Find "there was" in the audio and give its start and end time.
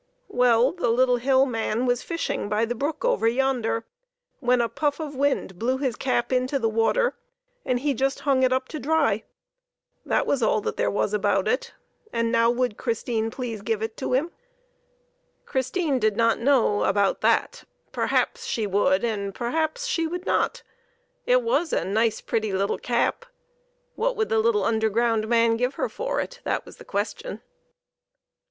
10.75-11.13